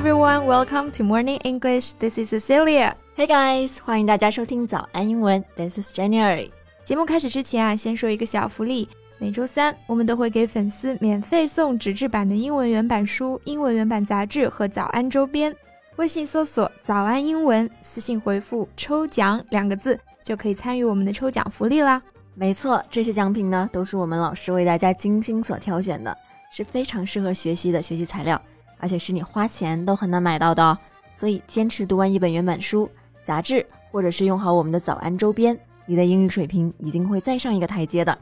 [0.00, 1.92] everyone, welcome to Morning English.
[1.98, 2.94] This is Cecilia.
[3.14, 5.44] Hey guys，欢迎大家收听早安英文。
[5.56, 6.50] This is January。
[6.82, 8.88] 节目开始之前啊，先说一个小福利。
[9.18, 15.54] 每周三，我们都会给粉丝免费送纸质版的英文原版书、英文原版杂志和早安周边。
[15.96, 22.00] 微信搜索“早安英文”，私信回复“抽奖”两个字，就可以参与我们的抽奖福利啦。
[22.34, 26.16] 没错，这些奖品呢，都是我们老师为大家精心所挑选的，
[26.50, 28.40] 是非常适合学习的学习材料，
[28.80, 30.76] 而且是你花钱都很难买到的哦。
[31.14, 32.90] 所以，坚持读完一本原版书、
[33.22, 38.18] 杂志，或者是用好我们的早安周边，你的英语水平一定会再上一个台阶的。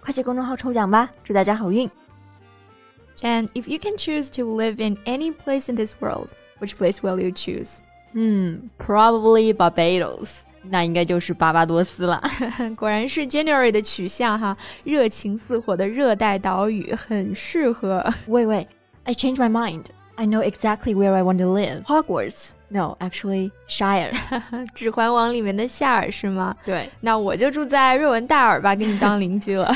[0.00, 1.88] 快去公众号抽奖吧，祝大家好运
[3.20, 7.20] ！And if you can choose to live in any place in this world, which place will
[7.20, 7.78] you choose?
[8.12, 10.40] Hmm, probably Barbados.
[10.64, 12.22] 那应该就是巴巴多斯了。
[12.76, 18.04] 果然是 January 的取向哈，热情似火的热带岛屿很适合。
[18.28, 18.66] Wait, wait,
[19.04, 19.84] I changed my mind.
[20.19, 21.83] I know exactly where I want to live.
[21.85, 22.55] Hogwarts.
[22.69, 24.11] No, actually, Shire.
[24.73, 26.55] 指环王里面的夏尔是吗？
[26.65, 29.71] 对，那我就住在瑞文大尔吧，给你当邻居了。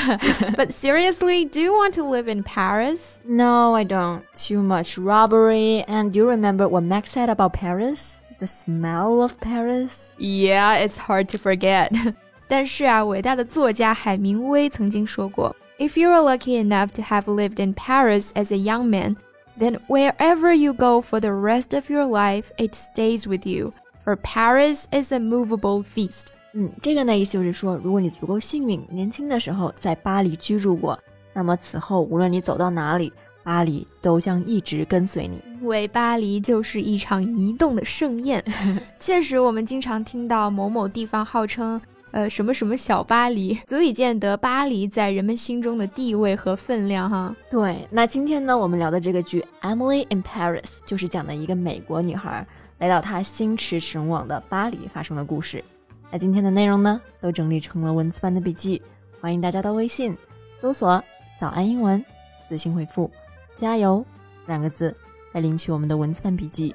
[0.56, 3.18] But seriously, do you want to live in Paris?
[3.24, 4.22] No, I don't.
[4.34, 5.84] Too much robbery.
[5.86, 8.16] And do you remember what Max said about Paris?
[8.40, 10.10] The smell of Paris?
[10.18, 11.92] Yeah, it's hard to forget.
[12.48, 19.16] 但是啊，伟大的作家海明威曾经说过，If you are lucky enough to have lived in Paris as a young man,
[19.59, 23.73] Then wherever you go for the rest of your life, it stays with you.
[24.03, 26.27] For Paris is a movable feast.
[26.53, 30.97] 嗯，这个呢意思就是说，如果你足够幸运，年轻的时候在巴黎居住过，
[31.33, 33.11] 那么此后无论你走到哪里，
[33.43, 35.43] 巴黎都将一直跟随你。
[35.61, 38.43] 因为巴黎就是一场移动的盛宴。
[38.99, 41.79] 确实，我们经常听到某某地方号称。
[42.11, 47.35] 呃，什么什么小巴黎， 足以见得巴黎在人们心中的地位和分量哈。
[47.49, 52.45] 对，那今天呢，我们聊的这个剧《Emily in Paris》就是讲的一个美国女孩
[52.77, 55.63] 来到她心驰神往的巴黎发生的故事。
[56.09, 58.81] 那今天的内容呢，都整理成了文字版的笔记，
[59.19, 60.15] 欢迎大家到微信
[60.61, 61.03] 搜索
[61.37, 62.03] “早安英文”，
[62.47, 63.11] 私信回复
[63.57, 64.03] “加油”
[64.47, 64.95] 两个字
[65.33, 66.73] 来领取我们的文字版笔记。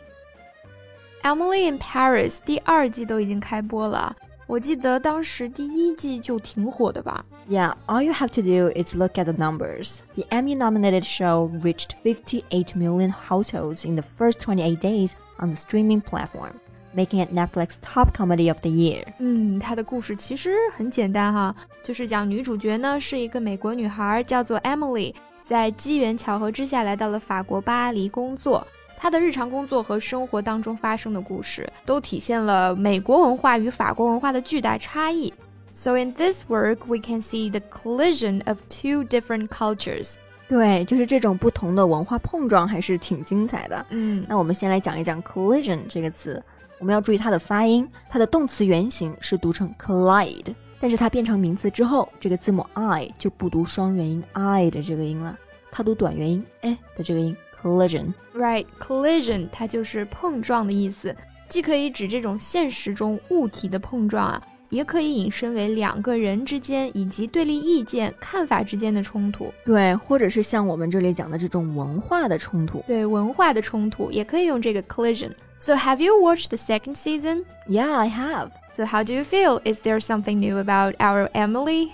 [1.26, 4.14] 《Emily in Paris》第二季都已经开播了。
[4.51, 7.25] 我记得当时第一季就挺火的吧？
[7.49, 9.99] Yeah, all you have to do is look at the numbers.
[10.15, 16.01] The Emmy-nominated show reached 58 million households in the first 28 days on the streaming
[16.01, 16.53] platform.
[16.93, 19.03] Making it Netflix top comedy of the year。
[19.19, 25.13] 嗯，它的故事其实很简单哈，就是讲女主角呢是一个美国女孩，叫做 Emily，
[25.43, 28.65] 在机缘巧合之下来到了法国巴黎工作。
[29.02, 35.34] 他的日常工作和生活当中发生的故事，都体现了美国文化与法国文化的巨大差异。
[35.74, 40.14] So in this work, we can see the collision of two different cultures.
[40.48, 43.84] 对，就是这种不同的文化碰撞还是挺精彩的。
[43.90, 46.40] 嗯，那我们先来讲一讲 collision 这个词，
[46.78, 55.36] 我们要注意它的发音，它的动词原形是读成 collide，但是它变成名词之后，这个字母 i 就不读双元音 i 的这个音了，
[55.72, 57.36] 它读短元音 e 的这个音。
[57.61, 61.15] collision。Right, collision 它就是碰撞的意思，
[61.49, 69.53] 既可以指这种现实中物体的碰撞啊，也可以引申为两个人之间以及对立意见、看法之间的冲突。
[69.63, 72.83] 对，或者是像我们这里讲的这种文化的冲突。
[72.85, 77.43] 对，文化的冲突也可以用这个 collision。So have you watched the second season?
[77.67, 78.49] Yeah, I have.
[78.71, 79.59] So how do you feel?
[79.63, 81.89] Is there something new about our Emily?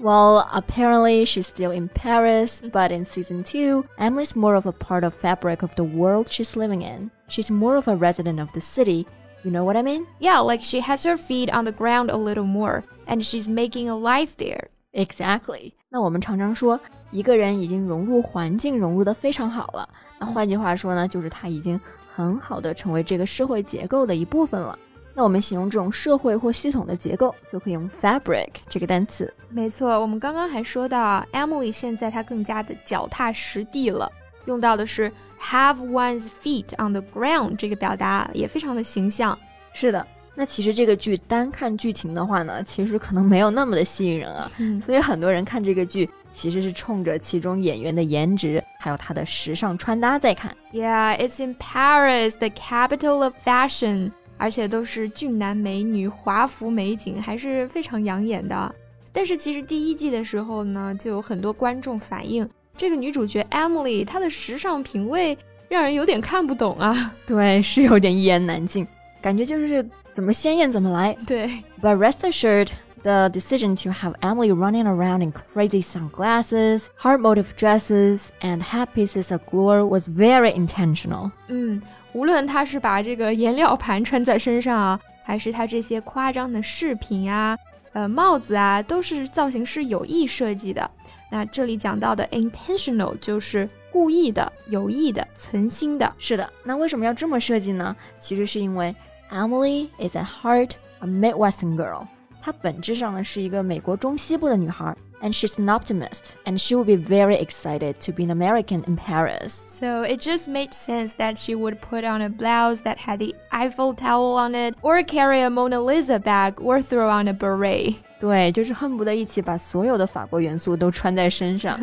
[0.00, 5.04] Well, apparently she's still in Paris, but in season 2, Emily's more of a part
[5.04, 7.10] of fabric of the world she's living in.
[7.28, 9.06] She's more of a resident of the city.
[9.42, 10.06] You know what I mean?
[10.20, 13.88] Yeah, like she has her feet on the ground a little more, and she's making
[13.88, 14.68] a life there.
[14.92, 15.72] Exactly.
[15.88, 16.78] 那我们常常说，
[17.10, 19.88] 一个人已经融入环境，融入的非常好了。
[20.18, 21.80] 那换句话说呢，就是他已经
[22.14, 24.78] 很好的成为这个社会结构的一部分了。
[25.13, 29.31] 那我们形容这种社会或系统的结构，就可以用 fabric 这个单词。
[29.49, 34.09] 没错，我们刚刚还说到啊，Emily 现在她更加的脚踏实地了，
[34.45, 39.37] 用到的是 have one's feet on the ground 这个表达，也非常的形象。
[39.73, 44.49] 是的，那其实这个剧单看剧情的话呢，其实可能没有那么的吸引人啊。
[44.59, 50.55] 嗯、所以很多人看这个剧，其实是冲着其中演员的颜值，还有他的时尚穿搭在看。
[50.71, 54.11] Yeah, it's in Paris, the capital of fashion.
[54.41, 58.73] 而且都是俊男美女、华服美景，还是非常养眼的。
[59.13, 65.37] 但是其实第一季的时候呢，就有很多观众反映，这个女主角 Emily 她的时尚品味
[65.69, 67.13] 让人有点看不懂啊。
[67.27, 68.87] 对，是有点一言难尽，
[69.21, 71.15] 感觉就是怎么鲜艳怎么来。
[71.27, 71.47] 对
[71.79, 72.69] ，But rest assured。
[73.02, 79.30] The decision to have Emily running around in crazy sunglasses, heart motif dresses, and hat pieces
[79.30, 81.30] of glory was very intentional.
[81.46, 81.80] 嗯，
[82.12, 87.56] 无论他是把这个颜料盘穿在身上啊，还是他这些夸张的饰品啊、
[87.92, 90.90] 呃帽子啊，都是造型师有意设计的。
[91.30, 96.12] 那这里讲到的 intentional 就是故意的、有意的、存心的。
[96.18, 97.94] 是的，那为什么要这么设计呢？
[98.18, 98.92] 其实是因为
[99.30, 102.06] Emily is at heart a Midwestern girl，
[102.42, 104.96] 她本质上呢是一个美国中西部的女孩。
[105.22, 109.52] and she's an optimist, and she will be very excited to be an American in Paris.
[109.66, 113.34] So it just made sense that she would put on a blouse that had the
[113.50, 117.94] Eiffel Tower on it, or carry a Mona Lisa bag, or throw on a beret.
[118.18, 121.78] 对，就是恨不得一起把所有的法国元素都穿在身上。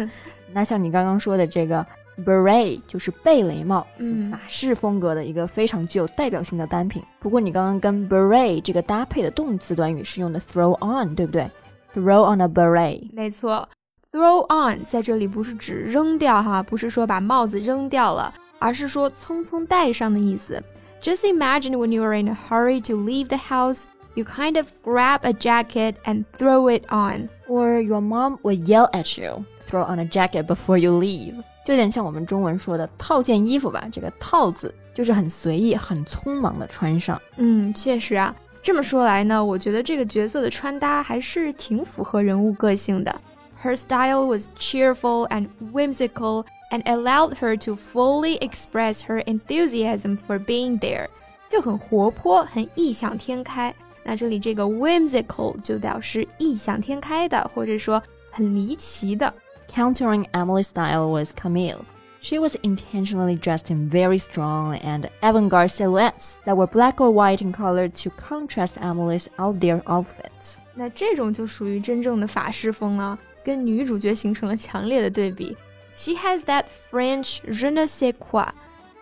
[0.51, 1.85] 那像你刚刚说的这个
[2.25, 7.01] beret 就是贝雷帽，嗯，法式风格的一个非常具有代表性的单品。
[7.19, 11.49] 不过你刚刚跟 beret 这个搭配的动词短语是用的 throw on，对不对？
[11.93, 13.67] Throw on a beret，没错，
[14.11, 20.63] throw on 在这里不是指扔掉哈，不是说把帽子扔掉了，而是说匆匆戴上的意思。
[21.01, 23.83] Just imagine when you are in a hurry to leave the house,
[24.15, 27.29] you kind of grab a jacket and throw it on.
[27.47, 31.43] Or your mom will yell at you, throw on a jacket before you leave.
[31.72, 37.20] 有点像我们中文说的套件衣服吧，这个套字就是很随意、很匆忙的穿上。
[37.36, 38.34] 嗯，确实啊。
[38.60, 43.20] 这么说来呢，我觉得这个角色的穿搭还是挺符合人物个性的。
[43.62, 50.78] Her style was cheerful and whimsical and allowed her to fully express her enthusiasm for being
[50.78, 51.06] there，
[51.48, 53.74] 就很活泼，很异想天开。
[54.04, 59.32] 那这里这个 whimsical 就表示异想天开的，或者说很离奇的。
[59.67, 61.85] Countering Emily's style was Camille.
[62.21, 67.43] She was intentionally dressed in very strong and avant-garde silhouettes that were black or white
[67.43, 70.57] in color to contrast Emily's out there outfits.
[70.73, 75.57] 那这种就属于真正的法式风了，跟女主角形成了强烈的对比。
[75.95, 78.47] She has that French je ne sais quoi。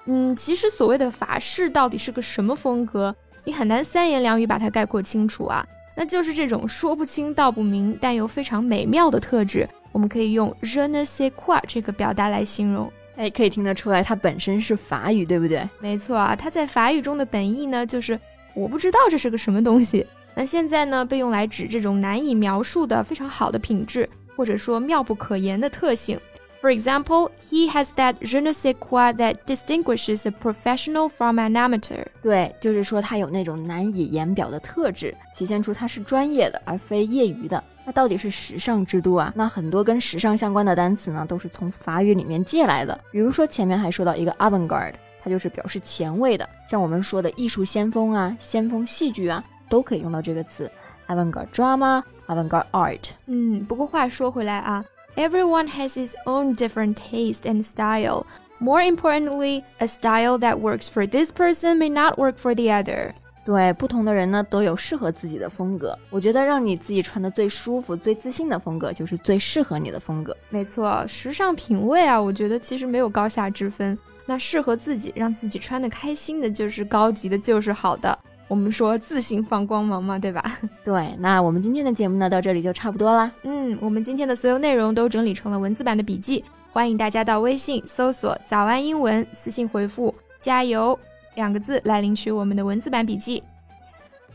[0.06, 5.64] 嗯，其实所谓的法式到底是个什么风格，你很难三言两语把它概括清楚啊。
[5.96, 12.93] 那就是这种说不清道不明，但又非常美妙的特质， 我们可以用 je ne sais quoi 这个表达来形容。
[13.17, 15.67] 哎，可以听得出来，它本身是法语，对不对？
[15.81, 18.21] 没错啊，它在法语中的本意呢，就是
[18.53, 20.07] 我不知道这是个什么东西。
[20.35, 24.07] 那现在呢，被用来指这种难以描述的非常好的品质，
[24.37, 26.21] 或者说妙不可言的特性。
[26.66, 32.06] For example, he has that je ne sais quoi that distinguishes a professional from an amateur.
[32.22, 37.64] 对，就是说他有那种难以言表的特质，体现出他是专业的而非业余的。
[37.84, 39.34] 那到底是时尚之都啊？
[39.36, 43.00] 那很多跟时尚相关的单词呢，都是从法语里面借来的。
[43.12, 44.94] 比如说前面还说到一个 avant-garde，
[45.24, 50.70] 它就是表示前卫的，像我们说的艺术先锋啊、先锋戏剧啊，都可以用到这个词
[51.08, 53.10] avant-garde drama、avant-garde art。
[53.26, 54.86] 嗯，不过话说回来啊。
[55.16, 58.26] Everyone has his own different taste and style.
[58.60, 63.14] More importantly, a style that works for this person may not work for the other.
[63.44, 65.98] 对，不同的人呢都有适合自己的风格。
[66.12, 70.38] 我觉得让你自己穿的最舒服、最自信的风格，就是最适合你的风格。
[70.50, 73.98] 没错，时尚品味啊，我觉得其实没有高下之分。
[74.28, 78.18] 那适合自己，让自己穿的开心的，就是高级的，就是好的。
[78.49, 80.59] 我们说自信放光芒嘛，对吧？
[80.85, 83.31] 对，那我们今天的节目呢，到这里就差不多啦。
[83.43, 90.99] 嗯，我们今天的所有内容都整理成了文字版的笔记，欢迎大家到微信搜索“早安英文”，私信回复“加油”
[91.35, 93.43] 两个字来领取我们的文字版笔记。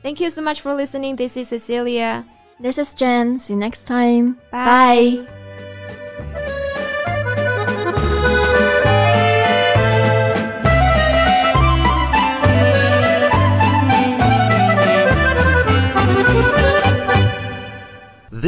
[0.03, 1.15] Thank you so much for listening.
[1.15, 2.24] This is Cecilia.
[2.59, 3.39] This is Jen.
[3.39, 4.35] See you next time.
[4.51, 5.40] Bye.